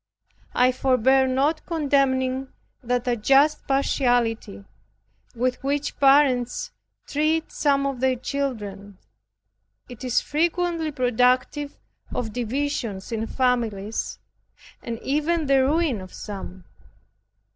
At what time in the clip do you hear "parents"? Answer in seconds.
5.99-6.71